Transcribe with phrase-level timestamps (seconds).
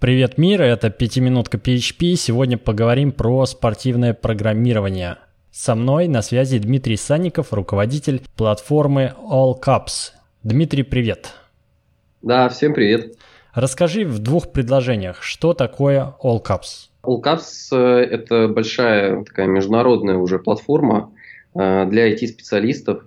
[0.00, 0.62] Привет, мир!
[0.62, 2.14] Это «Пятиминутка PHP».
[2.14, 5.16] Сегодня поговорим про спортивное программирование.
[5.50, 10.12] Со мной на связи Дмитрий Санников, руководитель платформы All Cups.
[10.44, 11.34] Дмитрий, привет!
[12.22, 13.16] Да, всем привет!
[13.52, 16.90] Расскажи в двух предложениях, что такое All Cups?
[17.02, 21.10] All Cups– это большая такая международная уже платформа
[21.56, 23.06] э, для IT-специалистов, э,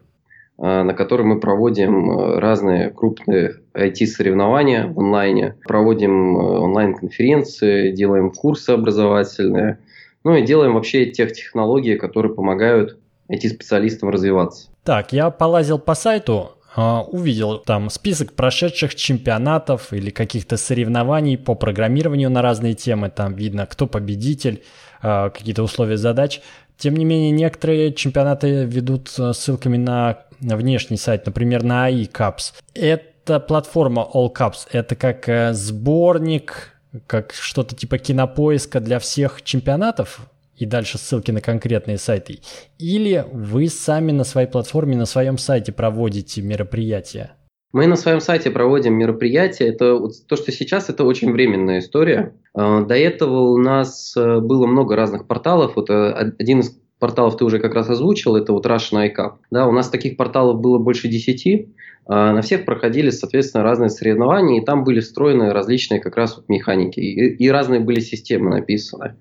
[0.62, 8.70] на которой мы проводим э, разные крупные IT-соревнования в онлайне, проводим э, онлайн-конференции, делаем курсы
[8.70, 9.80] образовательные,
[10.24, 14.70] ну и делаем вообще тех технологий, которые помогают IT-специалистам развиваться.
[14.84, 21.56] Так, я полазил по сайту, а, увидел там список прошедших чемпионатов или каких-то соревнований по
[21.56, 23.10] программированию на разные темы.
[23.10, 24.64] Там видно, кто победитель,
[25.02, 26.42] а, какие-то условия задач.
[26.78, 32.54] Тем не менее, некоторые чемпионаты ведут ссылками на внешний сайт, например, на AI Cups.
[32.74, 36.76] Это платформа All Cups, это как э, сборник,
[37.08, 40.22] как что-то типа кинопоиска для всех чемпионатов,
[40.62, 42.40] и дальше ссылки на конкретные сайты,
[42.78, 47.32] или вы сами на своей платформе, на своем сайте проводите мероприятия?
[47.74, 49.68] Мы на своем сайте проводим мероприятия.
[49.68, 52.36] Это то, что сейчас, это очень временная история.
[52.54, 55.78] Э, до этого у нас э, было много разных порталов.
[55.78, 59.34] Вот один из порталов ты уже как раз озвучил, это вот Russian iCup.
[59.50, 61.74] Да, у нас таких порталов было больше десяти.
[62.06, 66.50] А, на всех проходили, соответственно, разные соревнования, и там были встроены различные как раз вот
[66.50, 69.16] механики, и, и разные были системы написаны.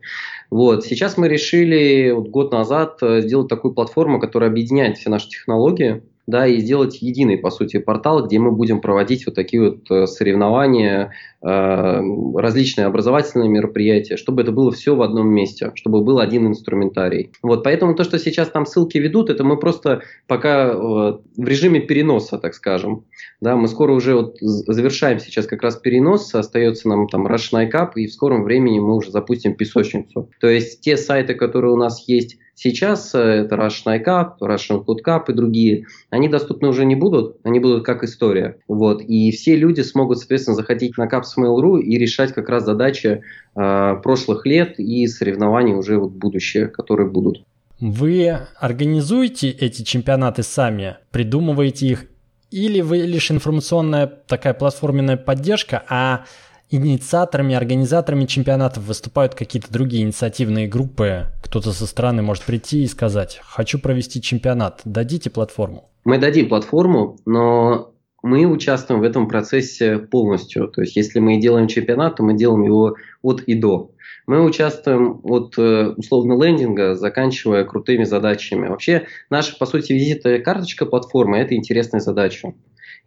[0.51, 0.85] Вот.
[0.85, 6.03] Сейчас мы решили вот год назад э, сделать такую платформу, которая объединяет все наши технологии,
[6.31, 10.07] да, и сделать единый, по сути, портал, где мы будем проводить вот такие вот э,
[10.07, 12.01] соревнования, э,
[12.37, 17.33] различные образовательные мероприятия, чтобы это было все в одном месте, чтобы был один инструментарий.
[17.43, 21.81] Вот, поэтому то, что сейчас там ссылки ведут, это мы просто пока э, в режиме
[21.81, 23.05] переноса, так скажем.
[23.41, 27.93] Да, мы скоро уже вот завершаем сейчас как раз перенос, остается нам там Russian iCup,
[27.97, 30.31] и в скором времени мы уже запустим песочницу.
[30.41, 35.03] То есть те сайты, которые у нас есть Сейчас э, это Russian iCup, Russian Code
[35.03, 38.59] Cup и другие, они доступны уже не будут, они будут как история.
[38.69, 39.01] Вот.
[39.01, 43.23] И все люди смогут, соответственно, заходить на Cups Mail.ru и решать как раз задачи
[43.57, 47.43] э, прошлых лет и соревнований уже вот будущее, которые будут.
[47.81, 52.05] Вы организуете эти чемпионаты сами, придумываете их,
[52.51, 56.27] или вы лишь информационная такая платформенная поддержка, а
[56.71, 61.27] инициаторами, организаторами чемпионатов выступают какие-то другие инициативные группы.
[61.43, 65.91] Кто-то со стороны может прийти и сказать, хочу провести чемпионат, дадите платформу.
[66.05, 67.93] Мы дадим платформу, но
[68.23, 70.69] мы участвуем в этом процессе полностью.
[70.69, 73.93] То есть, если мы делаем чемпионат, то мы делаем его от и до.
[74.27, 78.69] Мы участвуем от э, условно лендинга, заканчивая крутыми задачами.
[78.69, 82.55] Вообще, наша, по сути, визитная карточка платформы– это интересная задача.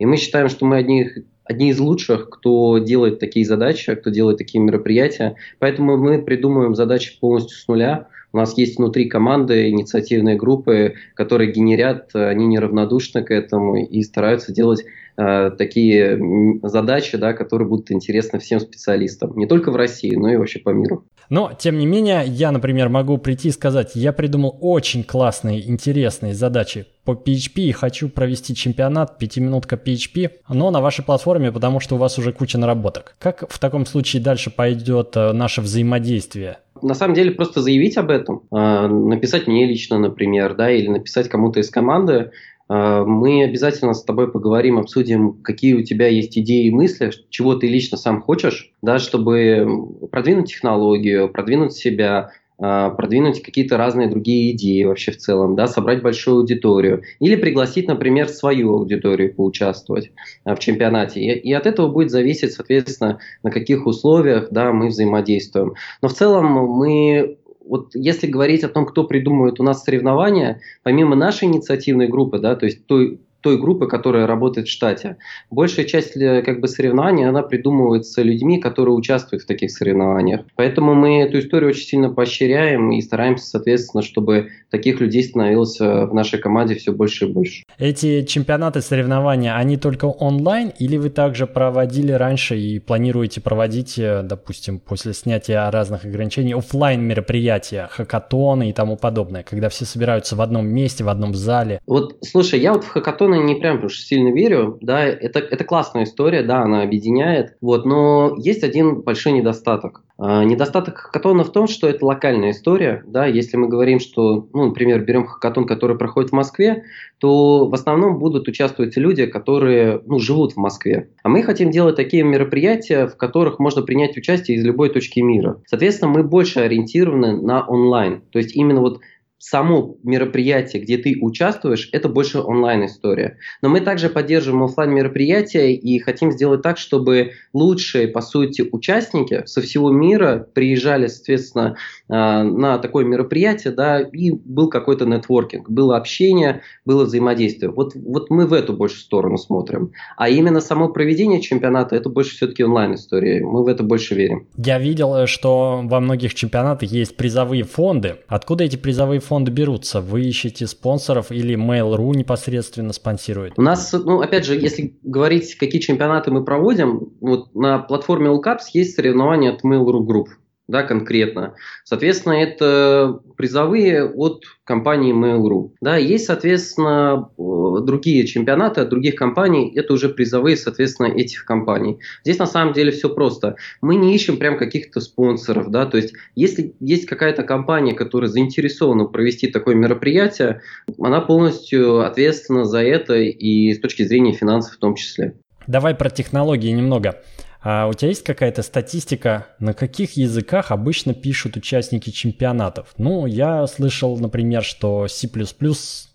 [0.03, 1.09] И мы считаем, что мы одни,
[1.45, 5.37] одни из лучших, кто делает такие задачи, кто делает такие мероприятия.
[5.59, 8.09] Поэтому мы придумываем задачи полностью с нуля.
[8.33, 14.51] У нас есть внутри команды инициативные группы, которые генерят, они неравнодушны к этому и стараются
[14.51, 14.83] делать
[15.15, 20.35] э, такие задачи, да, которые будут интересны всем специалистам, не только в России, но и
[20.35, 21.05] вообще по миру.
[21.29, 26.33] Но, тем не менее, я, например, могу прийти и сказать, я придумал очень классные, интересные
[26.33, 31.95] задачи по PHP и хочу провести чемпионат, пятиминутка PHP, но на вашей платформе, потому что
[31.95, 33.15] у вас уже куча наработок.
[33.19, 36.59] Как в таком случае дальше пойдет э, наше взаимодействие?
[36.81, 41.29] На самом деле просто заявить об этом, э, написать мне лично, например, да, или написать
[41.29, 42.31] кому-то из команды,
[42.69, 47.55] э, мы обязательно с тобой поговорим, обсудим, какие у тебя есть идеи и мысли, чего
[47.55, 49.67] ты лично сам хочешь, да, чтобы
[50.11, 52.31] продвинуть технологию, продвинуть себя,
[52.63, 58.29] продвинуть какие-то разные другие идеи вообще в целом, да, собрать большую аудиторию или пригласить, например,
[58.29, 60.11] свою аудиторию поучаствовать
[60.45, 61.19] а, в чемпионате.
[61.19, 65.73] И, и от этого будет зависеть, соответственно, на каких условиях, да, мы взаимодействуем.
[66.01, 71.15] Но в целом мы вот если говорить о том, кто придумывает у нас соревнования, помимо
[71.15, 75.17] нашей инициативной группы, да, то есть той той группы, которая работает в штате.
[75.51, 80.41] Большая часть э, как бы соревнований, она придумывается людьми, которые участвуют в таких соревнованиях.
[80.55, 86.05] Поэтому мы эту историю очень сильно поощряем и стараемся, соответственно, чтобы таких людей становилось э,
[86.05, 87.63] в нашей команде все больше и больше.
[87.77, 94.21] Эти чемпионаты, соревнования, они только онлайн или вы также проводили раньше и планируете проводить, э,
[94.23, 100.41] допустим, после снятия разных ограничений, офлайн мероприятия, хакатоны и тому подобное, когда все собираются в
[100.41, 101.81] одном месте, в одном зале?
[101.85, 104.77] Вот, слушай, я вот в хакатон стороны, не прям уж сильно верю.
[104.81, 107.55] Да, это, это классная история, да, она объединяет.
[107.61, 110.01] Вот, но есть один большой недостаток.
[110.17, 113.03] А, недостаток хакатона в том, что это локальная история.
[113.07, 116.83] Да, если мы говорим, что, ну, например, берем хакатон, который проходит в Москве,
[117.17, 121.09] то в основном будут участвовать люди, которые ну, живут в Москве.
[121.23, 125.61] А мы хотим делать такие мероприятия, в которых можно принять участие из любой точки мира.
[125.67, 128.21] Соответственно, мы больше ориентированы на онлайн.
[128.31, 128.99] То есть именно вот
[129.43, 133.37] само мероприятие, где ты участвуешь, это больше онлайн-история.
[133.61, 139.43] Но мы также поддерживаем офлайн мероприятия и хотим сделать так, чтобы лучшие, по сути, участники
[139.45, 141.75] со всего мира приезжали, соответственно,
[142.07, 147.69] а, на такое мероприятие, да, и был какой-то нетворкинг, было общение, было взаимодействие.
[147.69, 149.91] Вот, вот мы в эту больше сторону смотрим.
[150.15, 153.43] А именно само проведение чемпионата, это больше все-таки онлайн-история.
[153.43, 154.47] Мы в это больше верим.
[154.55, 158.15] Я видел, что во многих чемпионатах есть призовые фонды.
[158.29, 159.99] Откуда эти призовые фонды фонды берутся?
[159.99, 163.53] Вы ищете спонсоров или Mail.ru непосредственно спонсирует?
[163.57, 168.57] У нас, ну, опять же, если говорить, какие чемпионаты мы проводим, вот на платформе All
[168.73, 170.27] есть соревнования от Mail.ru Group
[170.67, 171.55] да, конкретно.
[171.83, 175.71] Соответственно, это призовые от компании Mail.ru.
[175.81, 181.99] Да, есть, соответственно, другие чемпионаты от других компаний, это уже призовые, соответственно, этих компаний.
[182.23, 183.57] Здесь на самом деле все просто.
[183.81, 189.05] Мы не ищем прям каких-то спонсоров, да, то есть если есть какая-то компания, которая заинтересована
[189.05, 190.61] провести такое мероприятие,
[190.99, 195.35] она полностью ответственна за это и с точки зрения финансов в том числе.
[195.67, 197.21] Давай про технологии немного.
[197.63, 202.93] А у тебя есть какая-то статистика, на каких языках обычно пишут участники чемпионатов?
[202.97, 205.29] Ну, я слышал, например, что C++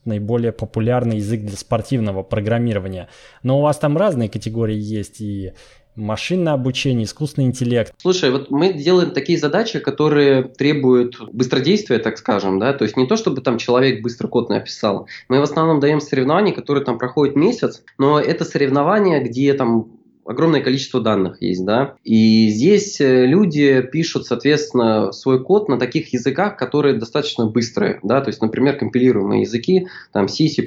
[0.04, 3.08] наиболее популярный язык для спортивного программирования.
[3.42, 5.52] Но у вас там разные категории есть и
[5.98, 7.92] машинное обучение, искусственный интеллект.
[7.98, 13.06] Слушай, вот мы делаем такие задачи, которые требуют быстродействия, так скажем, да, то есть не
[13.06, 15.08] то, чтобы там человек быстро код написал.
[15.28, 19.97] Мы в основном даем соревнования, которые там проходят месяц, но это соревнования, где там
[20.28, 26.12] огромное количество данных есть, да, и здесь э, люди пишут, соответственно, свой код на таких
[26.12, 30.66] языках, которые достаточно быстрые, да, то есть, например, компилируемые языки, там C, C++,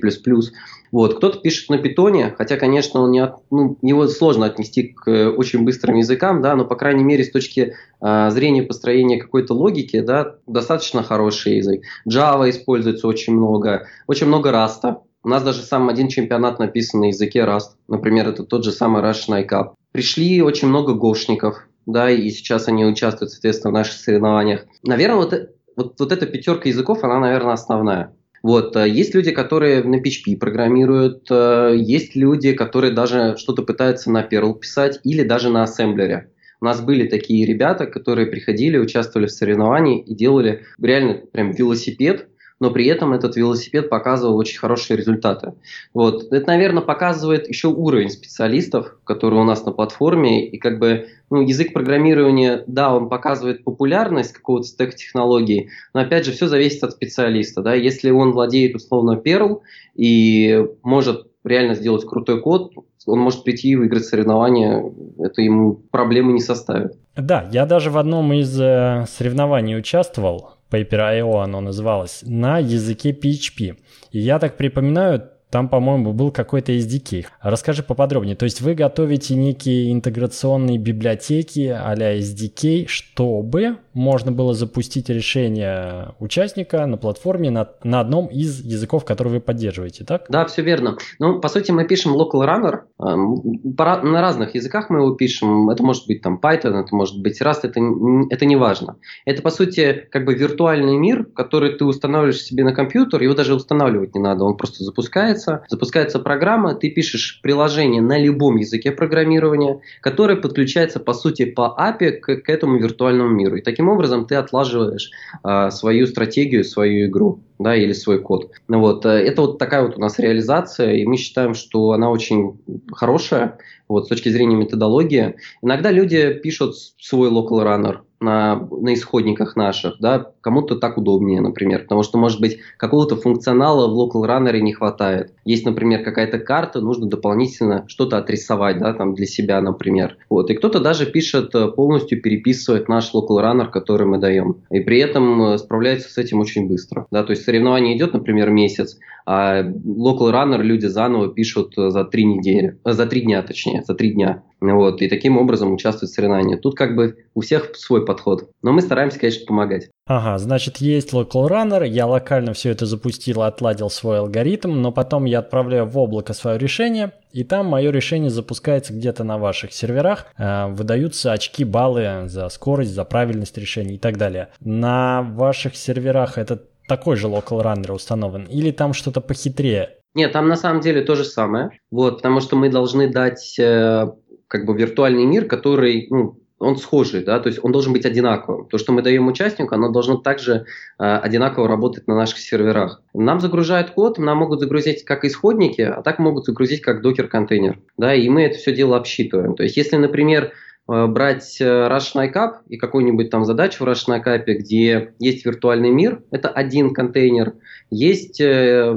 [0.92, 5.08] вот, кто-то пишет на питоне, хотя, конечно, он не от, ну, его сложно отнести к
[5.08, 9.54] э, очень быстрым языкам, да, но, по крайней мере, с точки э, зрения построения какой-то
[9.54, 11.84] логики, да, достаточно хороший язык.
[12.10, 17.06] Java используется очень много, очень много Rust, у нас даже сам один чемпионат написан на
[17.06, 17.76] языке Rust.
[17.88, 19.74] Например, это тот же самый Russian iCup.
[19.92, 24.66] Пришли очень много гошников, да, и сейчас они участвуют, соответственно, в наших соревнованиях.
[24.84, 25.34] Наверное, вот,
[25.76, 28.14] вот, вот эта пятерка языков, она, наверное, основная.
[28.44, 34.10] Вот, э, есть люди, которые на PHP программируют, э, есть люди, которые даже что-то пытаются
[34.12, 36.32] на Perl писать или даже на ассемблере.
[36.60, 42.28] У нас были такие ребята, которые приходили, участвовали в соревновании и делали реально прям велосипед,
[42.62, 45.54] но при этом этот велосипед показывал очень хорошие результаты.
[45.96, 46.32] Вот.
[46.32, 51.42] Это, наверное, показывает еще уровень специалистов, которые у нас на платформе, и как бы ну,
[51.42, 56.92] язык программирования, да, он показывает популярность какого-то стек технологии, но опять же все зависит от
[56.92, 59.62] специалиста, да, если он владеет условно Perl
[59.96, 62.74] и может реально сделать крутой код,
[63.08, 64.84] он может прийти и выиграть соревнования,
[65.18, 66.96] это ему проблемы не составит.
[67.16, 73.78] Да, я даже в одном из э, соревнований участвовал, Paper.io оно называлось, на языке PHP.
[74.12, 77.26] И я так припоминаю, там, по-моему, был какой-то SDK.
[77.42, 78.36] Расскажи поподробнее.
[78.38, 86.86] То есть вы готовите некие интеграционные библиотеки а-ля SDK, чтобы можно было запустить решение участника
[86.86, 90.26] на платформе на, на одном из языков, которые вы поддерживаете, так?
[90.30, 90.98] Да, все верно.
[91.20, 92.82] Ну, по сути, мы пишем local runner.
[93.00, 95.70] Э, на разных языках мы его пишем.
[95.70, 97.82] Это может быть там Python, это может быть Rust, это,
[98.30, 98.96] это не важно.
[99.26, 103.54] Это, по сути, как бы виртуальный мир, который ты устанавливаешь себе на компьютер, его даже
[103.54, 108.92] устанавливать не надо, он просто запускается запускается, запускается программа, ты пишешь приложение на любом языке
[108.92, 113.58] программирования, которое подключается по сути по API к, к этому виртуальному миру.
[113.58, 115.12] И таким образом ты отлаживаешь
[115.44, 118.52] э, свою стратегию, свою игру да, или свой код.
[118.68, 122.10] Ну вот, э, это вот такая вот у нас реализация, и мы считаем, что она
[122.10, 122.60] очень
[122.92, 125.36] хорошая вот, с точки зрения методологии.
[125.62, 131.82] Иногда люди пишут свой local runner, на, на исходниках наших, да, кому-то так удобнее, например,
[131.82, 135.34] потому что, может быть, какого-то функционала в local runner не хватает.
[135.46, 140.18] Есть, например, какая-то карта, нужно дополнительно что-то отрисовать, да, там для себя, например.
[140.30, 144.80] Вот, и кто-то даже пишет, э, полностью переписывает наш local runner, который мы даем, и
[144.80, 148.98] при этом э, справляется с этим очень быстро, да, то есть соревнование идет, например, месяц,
[149.26, 153.94] а local runner люди заново пишут э, за три недели, за три дня, точнее, за
[153.94, 154.44] три дня.
[154.60, 156.62] Вот, и таким образом участвуют в соревнованиях.
[156.62, 158.52] Тут как бы у всех свой подход.
[158.62, 159.90] Но мы стараемся, конечно, помогать.
[160.06, 165.26] Ага, значит, есть local runner, я локально все это запустил, отладил свой алгоритм, но потом
[165.32, 170.28] я отправляю в облако свое решение, и там мое решение запускается где-то на ваших серверах,
[170.38, 174.50] э, выдаются очки, баллы за скорость, за правильность решений и так далее.
[174.60, 179.98] На ваших серверах это такой же local runner установлен, или там что-то похитрее?
[180.14, 184.12] Нет, там на самом деле то же самое, вот, потому что мы должны дать э,
[184.48, 188.68] как бы виртуальный мир, который ну, он схожий, да, то есть он должен быть одинаковым.
[188.68, 190.66] То, что мы даем участнику, оно должно также
[191.00, 193.02] э, одинаково работать на наших серверах.
[193.14, 198.14] Нам загружают код, нам могут загрузить как исходники, а так могут загрузить как докер-контейнер, да,
[198.14, 199.56] и мы это все дело обсчитываем.
[199.56, 200.52] То есть если, например,
[200.88, 206.24] брать э, Russian iCap и какую-нибудь там задачу в Russian iCap, где есть виртуальный мир,
[206.32, 207.54] это один контейнер,
[207.90, 208.94] есть э,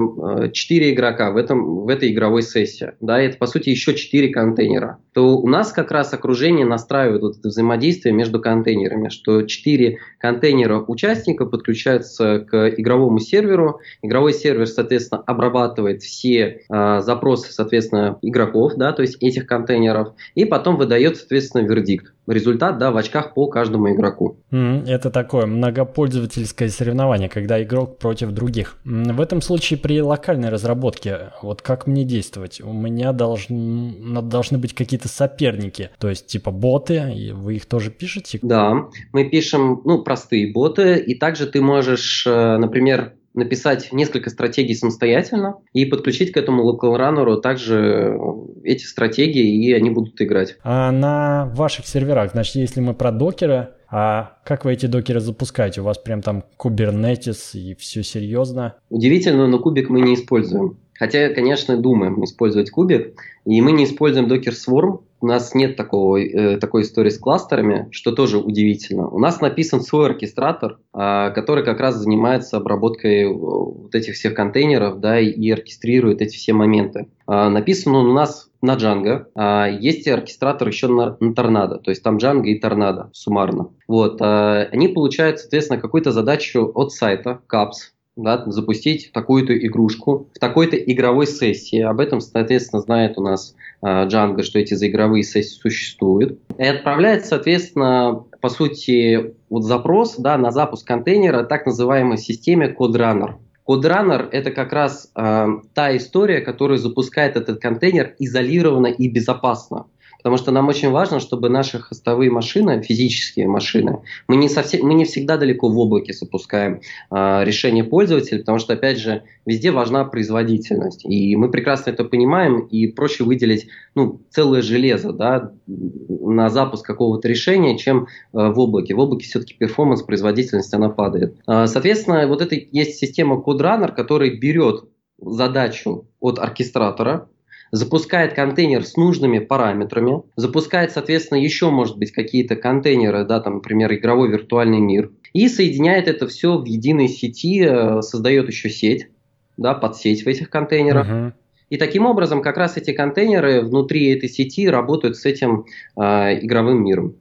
[0.52, 4.98] четыре игрока в, этом, в этой игровой сессии, да, это по сути еще четыре контейнера,
[5.12, 10.80] то у нас как раз окружение настраивает вот это взаимодействие между контейнерами, что четыре контейнера
[10.80, 18.92] участника подключаются к игровому серверу, игровой сервер, соответственно, обрабатывает все э, запросы, соответственно, игроков, да,
[18.92, 21.83] то есть этих контейнеров, и потом выдает, соответственно, вердикт
[22.26, 24.38] результат да, в очках по каждому игроку.
[24.50, 28.78] Это такое многопользовательское соревнование, когда игрок против других.
[28.84, 32.60] В этом случае при локальной разработке, вот как мне действовать?
[32.60, 37.90] У меня должны, должны быть какие-то соперники, то есть типа боты, и вы их тоже
[37.90, 38.38] пишете?
[38.42, 44.74] Да, мы пишем ну, простые боты, и также ты можешь, э, например, написать несколько стратегий
[44.74, 48.16] самостоятельно и подключить к этому local runner также
[48.62, 50.56] эти стратегии, и они будут играть.
[50.62, 55.80] А на ваших серверах, значит, если мы про докеры, а как вы эти докеры запускаете?
[55.80, 58.74] У вас прям там Kubernetes и все серьезно?
[58.90, 60.78] Удивительно, но кубик мы не используем.
[60.94, 63.14] Хотя, конечно, думаем использовать кубик,
[63.44, 67.88] и мы не используем Docker Swarm, у нас нет такого, э, такой истории с кластерами,
[67.90, 69.08] что тоже удивительно.
[69.08, 74.34] У нас написан свой оркестратор, э, который как раз занимается обработкой э, вот этих всех
[74.34, 77.08] контейнеров да, и оркестрирует эти все моменты.
[77.26, 79.26] Э, написан он у нас на Django.
[79.34, 83.70] А есть оркестратор еще на, на Торнадо, то есть там Django и Торнадо суммарно.
[83.86, 90.38] Вот, а, они получают, соответственно, какую-то задачу от сайта, CAPS, да, запустить такую-то игрушку в
[90.38, 91.80] такой-то игровой сессии.
[91.80, 96.38] Об этом, соответственно, знает у нас э, Django, что эти заигровые сессии существуют.
[96.56, 103.34] И отправляет, соответственно, по сути, вот запрос да, на запуск контейнера так называемой системе CodeRunner.
[103.66, 109.86] CodeRunner– это как раз э, та история, которая запускает этот контейнер изолированно и безопасно.
[110.24, 114.94] Потому что нам очень важно, чтобы наши хостовые машины, физические машины, мы не, совсем, мы
[114.94, 120.02] не всегда далеко в облаке запускаем э, решение пользователя, потому что, опять же, везде важна
[120.06, 121.04] производительность.
[121.04, 127.28] И мы прекрасно это понимаем, и проще выделить ну, целое железо да, на запуск какого-то
[127.28, 128.94] решения, чем э, в облаке.
[128.94, 131.36] В облаке все-таки перформанс, производительность, она падает.
[131.46, 134.84] Э, соответственно, вот это есть система CodeRunner, которая берет
[135.20, 137.28] задачу от оркестратора,
[137.74, 143.92] запускает контейнер с нужными параметрами, запускает, соответственно, еще, может быть, какие-то контейнеры, да, там, например,
[143.92, 149.08] игровой виртуальный мир, и соединяет это все в единой сети, э, создает еще сеть,
[149.56, 151.08] да, подсеть в этих контейнерах.
[151.08, 151.32] Uh-huh.
[151.68, 155.64] И таким образом как раз эти контейнеры внутри этой сети работают с этим
[155.96, 156.00] э,
[156.44, 157.16] игровым миром.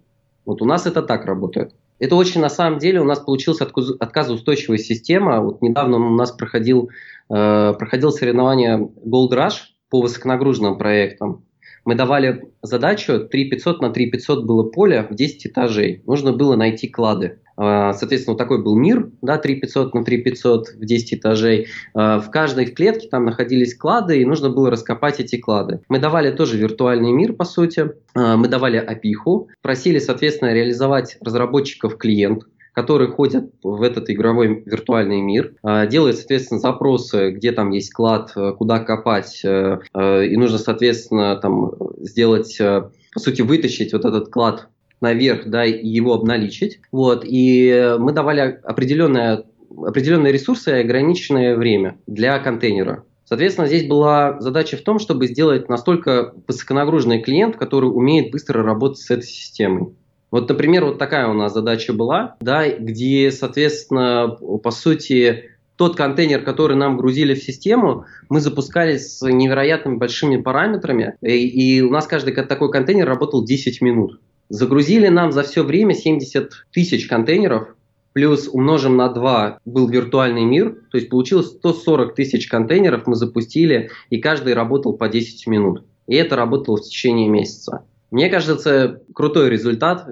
[0.46, 1.74] Вот у нас это так работает.
[1.98, 5.42] Это очень, на самом деле, у нас получилась отказоустойчивая система.
[5.42, 6.92] Вот недавно у нас проходил,
[7.32, 11.46] э, проходил соревнование Gold Rush, по высоконагруженным проектам.
[11.86, 16.02] Мы давали задачу 3500 на 3500 было поле в 10 этажей.
[16.08, 17.38] Нужно было найти клады.
[17.56, 21.68] А, соответственно, вот такой был мир, да, 3500 на 3500 в 10 этажей.
[21.94, 25.82] А, в каждой клетке там находились клады, и нужно было раскопать эти клады.
[25.90, 27.92] Мы давали тоже виртуальный мир, по сути.
[28.16, 35.22] А, мы давали опиху, просили, соответственно, реализовать разработчиков клиент, которые ходят в этот игровой виртуальный
[35.22, 40.36] мир, а, делают, соответственно, запросы, где там есть клад, э, куда копать, э, э, и
[40.36, 44.68] нужно, соответственно, там сделать, по сути, вытащить вот этот клад
[45.02, 46.80] наверх, да, и его обналичить.
[46.92, 49.44] Вот, и мы давали определенное,
[49.78, 53.04] определенные ресурсы и ограниченное время для контейнера.
[53.26, 59.00] Соответственно, здесь была задача в том, чтобы сделать настолько высоконагруженный клиент, который умеет быстро работать
[59.00, 59.94] с этой системой.
[60.34, 64.30] Вот, например, вот такая у нас задача была, да, где, соответственно,
[64.64, 71.18] по сути, тот контейнер, который нам грузили в систему, мы запускали с невероятными большими параметрами,
[71.22, 74.22] и, и у нас каждый такой контейнер работал 10 минут.
[74.50, 77.68] Загрузили нам за все время 70 тысяч контейнеров,
[78.14, 83.92] плюс умножим на 2 был виртуальный мир, то есть получилось 140 тысяч контейнеров мы запустили,
[84.10, 85.84] и каждый работал по 10 минут.
[86.08, 87.86] И это работало в течение месяца.
[88.14, 90.08] Мне кажется, крутой результат.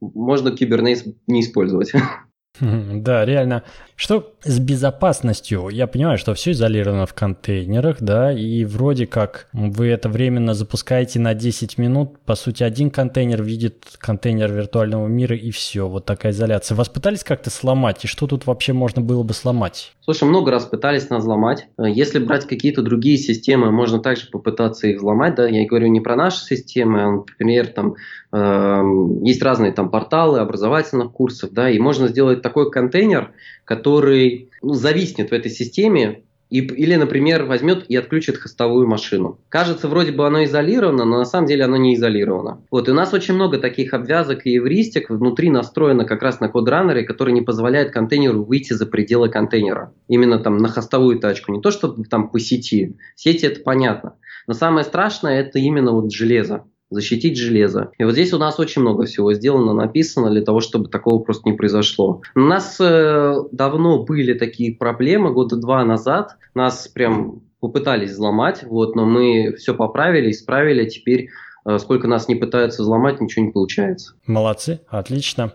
[0.00, 1.90] Можно Kubernetes не использовать.
[2.60, 3.64] Да, реально.
[3.96, 5.68] Что с безопасностью?
[5.68, 11.20] Я понимаю, что все изолировано в контейнерах, да, и вроде как вы это временно запускаете
[11.20, 12.18] на 10 минут.
[12.24, 16.74] По сути, один контейнер видит контейнер виртуального мира, и все, вот такая изоляция.
[16.74, 19.92] Вас пытались как-то сломать, и что тут вообще можно было бы сломать?
[20.00, 21.68] Слушай, много раз пытались нас взломать.
[21.78, 26.16] Если брать какие-то другие системы, можно также попытаться их взломать, да, я говорю не про
[26.16, 27.94] наши системы, а, например, там
[28.32, 28.82] э,
[29.22, 33.32] есть разные там порталы образовательных курсов, да, и можно сделать такой контейнер,
[33.64, 36.22] который ну, зависнет в этой системе,
[36.52, 39.40] и, или, например, возьмет и отключит хостовую машину.
[39.48, 42.62] Кажется, вроде бы оно изолировано, но на самом деле оно не изолировано.
[42.70, 46.50] Вот, и у нас очень много таких обвязок и эвристик внутри настроено как раз на
[46.50, 49.94] кодраннере, который не позволяет контейнеру выйти за пределы контейнера.
[50.08, 51.52] Именно там на хостовую тачку.
[51.52, 52.98] Не то, что там по сети.
[53.14, 54.16] Сети это понятно.
[54.46, 57.90] Но самое страшное это именно вот железо защитить железо.
[57.98, 61.48] И вот здесь у нас очень много всего сделано, написано для того, чтобы такого просто
[61.48, 62.22] не произошло.
[62.34, 66.36] У нас э, давно были такие проблемы, года два назад.
[66.54, 70.88] Нас прям попытались взломать, вот, но мы все поправили, исправили.
[70.88, 71.28] Теперь
[71.64, 74.14] э, сколько нас не пытаются взломать, ничего не получается.
[74.26, 75.52] Молодцы, отлично.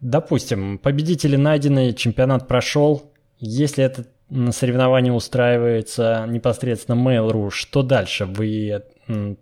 [0.00, 3.02] Допустим, победители найдены, чемпионат прошел.
[3.38, 8.24] Если это на соревнование устраивается непосредственно Mail.ru, что дальше?
[8.24, 8.82] Вы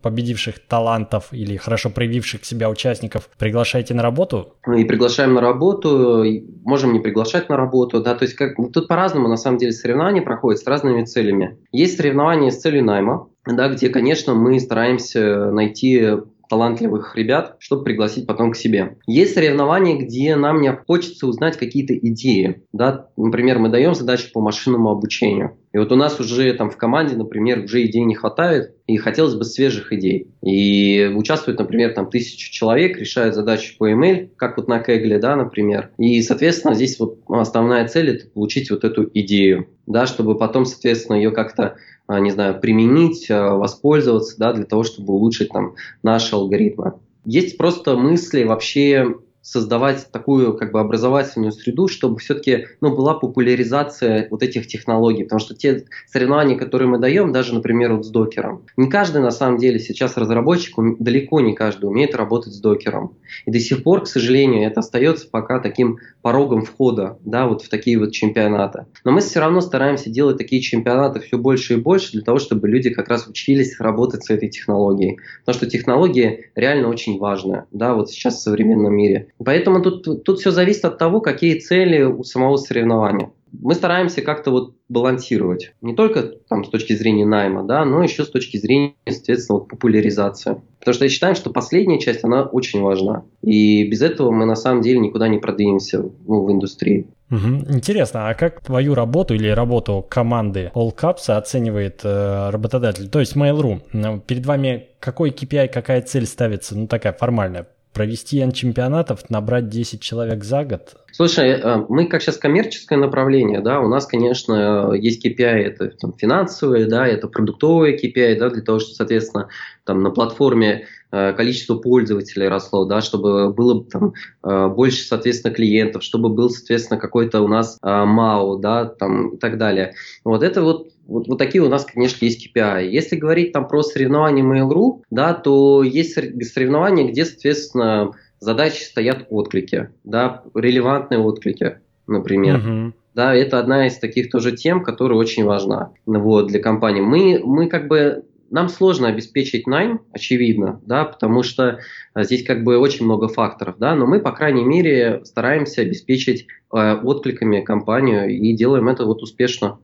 [0.01, 4.55] победивших талантов или хорошо проявивших себя участников приглашаете на работу?
[4.77, 6.25] И приглашаем на работу,
[6.65, 10.23] можем не приглашать на работу, да, то есть как, тут по-разному на самом деле соревнования
[10.23, 11.59] проходят с разными целями.
[11.73, 18.27] Есть соревнования с целью найма, да, где, конечно, мы стараемся найти талантливых ребят, чтобы пригласить
[18.27, 18.97] потом к себе.
[19.07, 22.63] Есть соревнования, где нам не хочется узнать какие-то идеи.
[22.73, 23.09] Да?
[23.17, 25.57] Например, мы даем задачу по машинному обучению.
[25.79, 29.37] И вот у нас уже там в команде, например, уже идей не хватает, и хотелось
[29.37, 30.27] бы свежих идей.
[30.43, 35.37] И участвует, например, там тысячу человек, решают задачи по email, как вот на Кегле, да,
[35.37, 35.91] например.
[35.97, 41.15] И, соответственно, здесь вот основная цель– это получить вот эту идею, да, чтобы потом, соответственно,
[41.15, 41.77] ее как-то
[42.09, 46.95] а, не знаю, применить, а, воспользоваться, да, для того, чтобы улучшить там наши алгоритмы.
[47.25, 49.15] Есть просто мысли вообще
[49.51, 55.41] создавать такую как бы образовательную среду, чтобы все-таки ну, была популяризация вот этих технологий, потому
[55.41, 59.59] что те соревнования, которые мы даем, даже, например, вот с докером, не каждый на самом
[59.59, 63.17] деле сейчас разработчик, далеко не каждый умеет работать с докером.
[63.47, 67.69] И до сих пор, к сожалению, это остается пока таким порогом входа да, вот в
[67.69, 68.87] такие вот чемпионаты.
[69.05, 72.69] Но мы все равно стараемся делать такие чемпионаты все больше и больше для того, чтобы
[72.69, 75.19] люди как раз учились работать с этой технологией.
[75.41, 79.29] Потому что технология реально очень важная да, вот сейчас в современном мире.
[79.45, 83.31] Поэтому тут, тут все зависит от того, какие цели у самого соревнования.
[83.53, 85.73] Мы стараемся как-то вот балансировать.
[85.81, 89.69] Не только там, с точки зрения найма, да, но еще с точки зрения, соответственно, вот,
[89.69, 90.61] популяризации.
[90.79, 93.25] Потому что я считаю, что последняя часть, она очень важна.
[93.43, 97.07] И без этого мы на самом деле никуда не продвинемся ну, в индустрии.
[97.31, 97.75] Угу.
[97.75, 103.09] Интересно, а как твою работу или работу команды All Caps оценивает э, работодатель?
[103.09, 107.67] То есть Mail.ru, перед вами какой KPI, какая цель ставится, ну такая формальная,
[107.99, 110.95] провести N-чемпионатов, набрать 10 человек за год?
[111.11, 116.15] Слушай, э, мы как сейчас коммерческое направление, да, у нас, конечно, есть KPI, это там,
[116.17, 119.49] финансовые, да, это продуктовые KPI, да, для того, чтобы, соответственно,
[119.83, 124.13] там на платформе э, количество пользователей росло, да, чтобы было там
[124.45, 129.59] э, больше, соответственно, клиентов, чтобы был, соответственно, какой-то у нас MAU, да, там и так
[129.59, 129.95] далее.
[130.25, 132.89] Вот это вот вот, вот такие у нас, конечно, есть KPI.
[132.89, 139.89] Если говорить там про соревнования Mail.ru, да, то есть соревнования, где, соответственно, задачи стоят отклики,
[140.05, 142.57] да, релевантные отклики, например.
[142.57, 142.93] Uh-huh.
[143.15, 147.01] Да, это одна из таких тоже тем, которая очень важна вот, для компании.
[147.01, 151.81] Мы, мы как бы нам сложно обеспечить найм, очевидно, да, потому что
[152.17, 156.95] здесь как бы очень много факторов, да, но мы, по крайней мере, стараемся обеспечить э,
[156.95, 159.79] откликами компанию и делаем это вот успешно.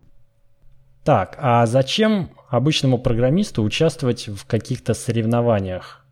[1.04, 6.04] Так, а зачем обычному программисту участвовать в каких-то соревнованиях?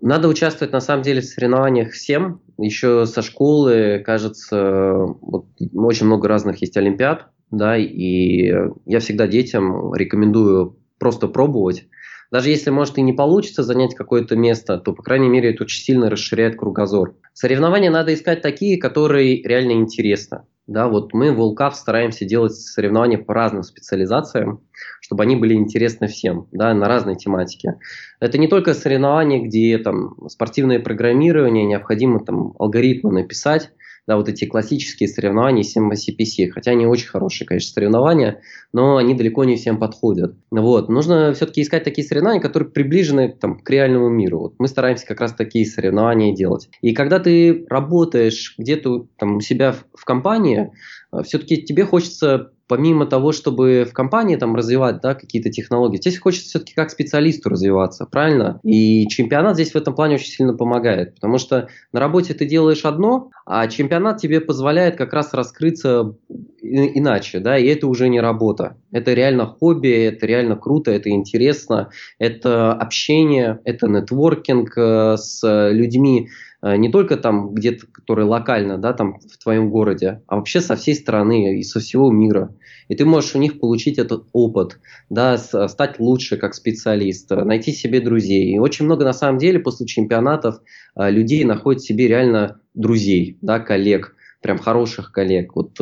[0.00, 2.40] Надо участвовать на самом деле в соревнованиях всем.
[2.56, 8.50] Еще со школы, кажется, вот, очень много разных есть олимпиад, да, и
[8.86, 11.86] я всегда детям рекомендую просто пробовать.
[12.30, 15.82] Даже если, может, и не получится занять какое-то место, то, по крайней мере, это очень
[15.82, 17.16] сильно расширяет кругозор.
[17.32, 20.42] Соревнования надо искать такие, которые реально интересны.
[20.68, 24.60] Да, вот мы в Волкав стараемся делать соревнования по разным специализациям,
[25.00, 27.80] чтобы они были интересны всем, да, на разной тематике.
[28.20, 33.72] Это не только соревнования, где там спортивное программирование, необходимо там алгоритмы написать,
[34.06, 38.40] да, вот эти классические соревнования CPC, хотя они очень хорошие, конечно, соревнования,
[38.72, 40.34] но они далеко не всем подходят.
[40.50, 40.88] Вот.
[40.88, 44.40] Нужно все-таки искать такие соревнования, которые приближены там, к реальному миру.
[44.40, 46.68] Вот мы стараемся как раз такие соревнования делать.
[46.80, 50.72] И когда ты работаешь где-то там у себя в, компании,
[51.12, 56.20] э, все-таки тебе хочется помимо того, чтобы в компании там развивать да, какие-то технологии, здесь
[56.20, 58.60] хочется все-таки как специалисту развиваться, правильно?
[58.62, 62.84] И чемпионат здесь в этом плане очень сильно помогает, потому что на работе ты делаешь
[62.84, 66.14] одно, а чемпионат тебе позволяет как раз раскрыться
[66.62, 68.76] иначе, да, и это уже не работа.
[68.92, 76.28] Это реально хобби, это реально круто, это интересно, это общение, это нетворкинг э, с людьми,
[76.62, 80.94] не только там где-то, которые локально, да, там в твоем городе, а вообще со всей
[80.94, 82.54] страны и со всего мира.
[82.88, 87.72] И ты можешь у них получить этот опыт, да, стать лучше как специалист, э, найти
[87.72, 88.52] себе друзей.
[88.54, 90.60] И очень много на самом деле после чемпионатов
[90.96, 95.54] э, людей находят себе реально друзей, да, коллег, прям хороших коллег.
[95.54, 95.80] Вот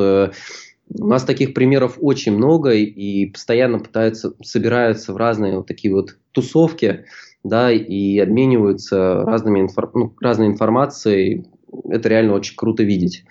[0.91, 6.17] у нас таких примеров очень много и постоянно пытаются, собираются в разные вот такие вот
[6.33, 7.05] тусовки,
[7.49, 9.91] да, и обмениваются разными инфор...
[9.95, 11.47] ну, разной информацией.
[11.89, 13.25] Это реально очень круто видеть.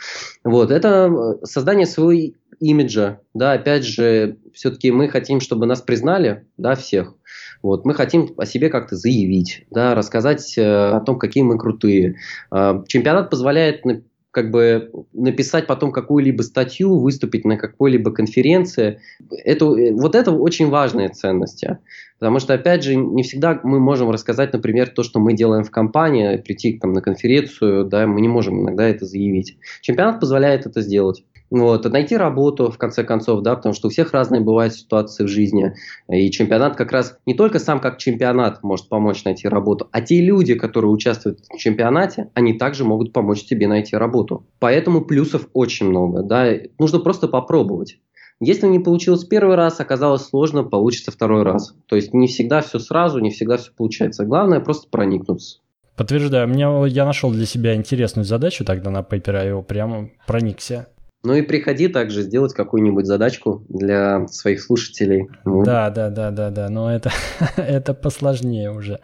[0.43, 6.75] Вот, это создание своего имиджа, да, опять же, все-таки мы хотим, чтобы нас признали, да,
[6.75, 7.15] всех.
[7.61, 12.17] Вот, мы хотим о себе как-то заявить, да, рассказать э, о том, какие мы крутые.
[12.51, 13.83] Э, чемпионат позволяет
[14.31, 18.99] как бы написать потом какую-либо статью, выступить на какой-либо конференции.
[19.31, 21.79] Это, вот это очень важные ценности.
[22.19, 25.71] Потому что, опять же, не всегда мы можем рассказать, например, то, что мы делаем в
[25.71, 29.57] компании, прийти там, на конференцию, да, мы не можем иногда это заявить.
[29.81, 31.23] Чемпионат позволяет это сделать.
[31.49, 35.27] Вот, найти работу, в конце концов, да, потому что у всех разные бывают ситуации в
[35.27, 35.73] жизни.
[36.09, 40.21] И чемпионат как раз не только сам как чемпионат может помочь найти работу, а те
[40.21, 44.45] люди, которые участвуют в чемпионате, они также могут помочь тебе найти работу.
[44.59, 47.97] Поэтому плюсов очень много, да, нужно просто попробовать.
[48.39, 51.73] Если не получилось первый раз, оказалось сложно, получится второй раз.
[51.87, 54.25] То есть не всегда все сразу, не всегда все получается.
[54.25, 55.59] Главное просто проникнуться.
[55.95, 60.87] Подтверждаю, мне, я нашел для себя интересную задачу тогда на Paper.io, прямо проникся.
[61.27, 65.27] Ну и приходи также сделать какую-нибудь задачку для своих слушателей.
[65.43, 67.11] Да, да, да, да, да, но это,
[67.57, 69.01] это посложнее уже,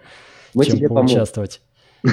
[0.54, 1.62] Мы чем тебе поучаствовать.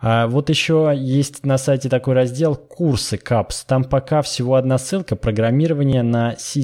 [0.00, 3.64] А вот еще есть на сайте такой раздел «Курсы КАПС».
[3.64, 6.62] Там пока всего одна ссылка «Программирование на C++».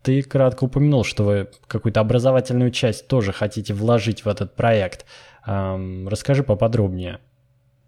[0.00, 5.04] Ты кратко упомянул, что вы какую-то образовательную часть тоже хотите вложить в этот проект.
[5.44, 7.18] Расскажи поподробнее.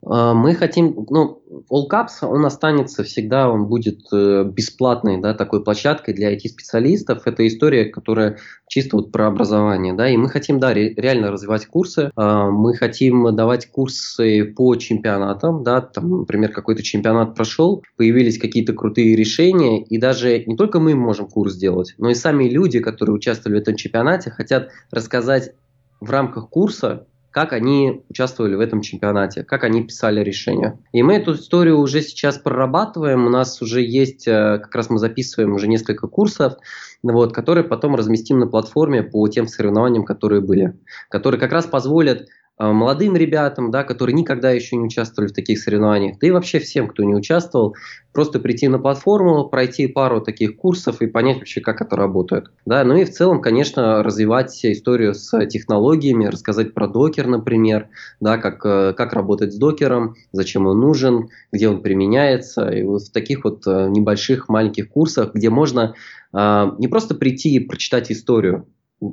[0.07, 5.65] А, мы хотим, ну, All Caps, он останется всегда, он будет э, бесплатной, да, такой
[5.65, 7.23] площадкой для IT-специалистов.
[7.27, 8.39] Это история, которая
[8.69, 12.11] чисто вот про образование, да, и мы хотим, да, реально развивать курсы.
[12.17, 18.73] А, мы хотим давать курсы по чемпионатам, да, там, например, какой-то чемпионат прошел, появились какие-то
[18.73, 23.15] крутые решения, и даже не только мы можем курс сделать, но и сами люди, которые
[23.15, 25.53] участвовали в этом чемпионате, хотят рассказать
[26.01, 30.79] в рамках курса как они участвовали в этом чемпионате, как они писали решения.
[30.93, 33.27] И мы эту историю уже сейчас прорабатываем.
[33.27, 36.55] У нас уже есть, э, как раз мы записываем уже несколько курсов,
[37.03, 42.29] вот, которые потом разместим на платформе по тем соревнованиям, которые были, которые как раз позволят
[42.59, 46.89] молодым ребятам, да, которые никогда еще не участвовали в таких соревнованиях, да и вообще всем,
[46.89, 47.75] кто не участвовал,
[48.13, 52.47] просто прийти на платформу, пройти пару таких курсов и понять вообще, как это работает.
[52.65, 57.89] Да, ну и в целом, конечно, развивать историю с технологиями, рассказать про докер, например,
[58.21, 62.69] да, как, э, как работать с докером, зачем он нужен, где он применяется.
[62.69, 65.95] И вот в таких вот э, небольших маленьких курсах, где можно
[66.33, 68.67] не просто прийти и прочитать историю,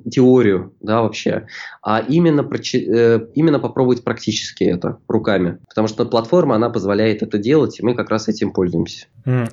[0.10, 1.48] теорию, да, вообще,
[1.82, 5.60] а именно, э, именно попробовать практически это руками.
[5.70, 9.08] Потому что платформа, она позволяет это делать, и мы как раз этим пользуемся.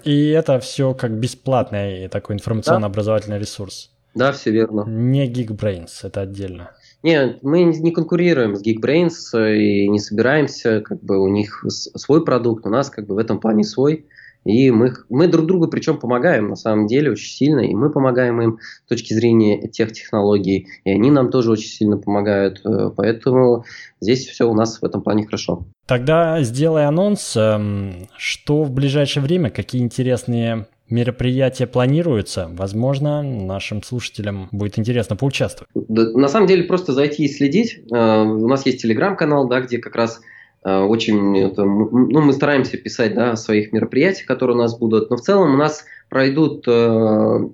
[0.04, 3.90] И это все как бесплатный такой информационно-образовательный ресурс.
[4.14, 4.84] Да, все верно.
[4.86, 6.70] Не Geekbrains, это отдельно.
[7.02, 12.24] Нет, мы не конкурируем с Geekbrains э, и не собираемся, как бы у них свой
[12.24, 14.06] продукт, у нас как бы в этом плане свой.
[14.48, 18.40] И мы, мы друг другу причем помогаем на самом деле очень сильно, и мы помогаем
[18.40, 22.62] им с точки зрения тех технологий, и они нам тоже очень сильно помогают.
[22.64, 23.66] Э, поэтому
[24.00, 25.66] здесь все у нас в этом плане хорошо.
[25.86, 32.48] Тогда сделай анонс, эм, что в ближайшее время, какие интересные мероприятия планируются.
[32.50, 35.68] Возможно, нашим слушателям будет интересно поучаствовать.
[35.74, 37.82] Да, на самом деле просто зайти и следить.
[37.92, 40.22] Э, у нас есть телеграм-канал, да, где как раз
[40.64, 45.16] Очень, это, ну, мы стараемся писать да, о своих мероприятиях, которые у нас будут, но
[45.16, 46.70] в целом у нас пройдут э,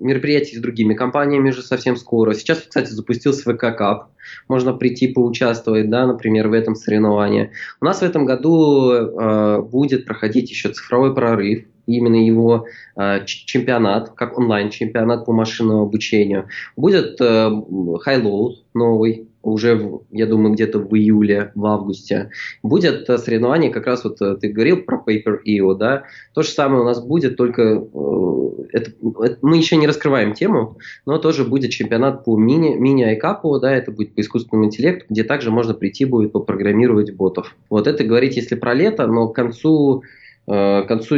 [0.01, 2.35] мероприятия с другими компаниями уже совсем скоро.
[2.35, 4.11] Сейчас, кстати, запустился ВК Кап.
[4.49, 7.51] Можно прийти поучаствовать, да, например, в этом соревновании.
[7.81, 14.11] У нас в этом году э, будет проходить еще цифровой прорыв именно его э, чемпионат,
[14.11, 16.49] как онлайн-чемпионат по машинному обучению.
[16.77, 22.31] Будет э, High-Load новый, уже, я думаю, где-то в июле, в августе.
[22.63, 26.05] Будет э, соревнование, как раз вот э, ты говорил про Paper.io, да,
[26.35, 30.79] то же самое у нас будет, только э, это, это, мы еще не раскрываем тему,
[31.07, 35.51] но тоже будет чемпионат по мини, мини-айкапу, да, это будет по искусственному интеллекту, где также
[35.51, 37.55] можно прийти будет попрограммировать ботов.
[37.71, 40.03] Вот это говорить, если про лето, но к концу
[40.47, 41.17] к концу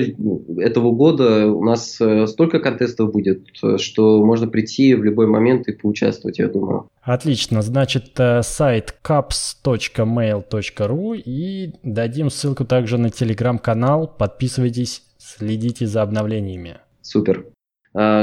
[0.59, 5.73] этого года у нас э, столько контестов будет, что можно прийти в любой момент и
[5.73, 6.89] поучаствовать, я думаю.
[7.03, 14.07] Отлично, значит, э, сайт caps.mail.ru и дадим ссылку также на телеграм-канал.
[14.07, 16.77] Подписывайтесь, следите за обновлениями.
[17.03, 17.47] Супер.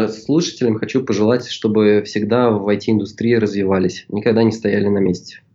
[0.09, 5.43] Слушателям хочу пожелать, чтобы всегда в IT-индустрии развивались, никогда не стояли на месте.